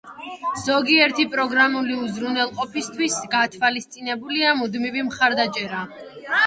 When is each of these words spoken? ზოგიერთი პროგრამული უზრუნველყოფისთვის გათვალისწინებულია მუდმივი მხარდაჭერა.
ზოგიერთი 0.61 1.25
პროგრამული 1.33 1.99
უზრუნველყოფისთვის 2.05 3.19
გათვალისწინებულია 3.37 4.59
მუდმივი 4.63 5.07
მხარდაჭერა. 5.13 5.89